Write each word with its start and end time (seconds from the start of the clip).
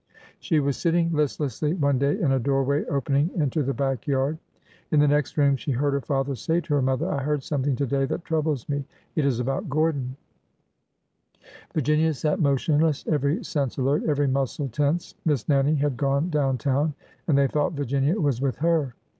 She 0.39 0.59
was 0.59 0.77
sitting 0.77 1.11
listlessly 1.11 1.75
one 1.75 1.99
day 1.99 2.19
in 2.19 2.31
a 2.31 2.39
doorway 2.39 2.83
open 2.85 3.15
ing 3.17 3.29
into 3.35 3.61
the 3.61 3.75
back 3.75 4.07
yard. 4.07 4.39
In 4.89 4.99
the 4.99 5.07
next 5.07 5.37
room 5.37 5.55
she 5.55 5.69
heard 5.73 5.93
her 5.93 6.01
father 6.01 6.33
say 6.33 6.59
to 6.61 6.73
her 6.73 6.81
mother: 6.81 7.07
I 7.07 7.21
heard 7.21 7.43
something 7.43 7.75
to 7.75 7.85
day 7.85 8.05
that 8.05 8.25
troubles 8.25 8.67
me. 8.67 8.83
It 9.15 9.25
is 9.25 9.39
about 9.39 9.69
Gordon." 9.69 10.17
CONFIRMATION 11.75 12.15
STRONG 12.15 12.33
369 12.33 12.37
Virginia 12.41 12.81
sat 12.81 12.81
motionless, 13.03 13.13
every 13.13 13.43
sense 13.43 13.77
alert, 13.77 14.03
every 14.09 14.27
muscle 14.27 14.69
tense. 14.69 15.13
Miss 15.23 15.47
Nannie 15.47 15.75
had 15.75 15.97
gone 15.97 16.31
down 16.31 16.57
town 16.57 16.95
and 17.27 17.37
they 17.37 17.47
thought 17.47 17.73
Virginia 17.73 18.19
was 18.19 18.41
with 18.41 18.55
her. 18.55 18.95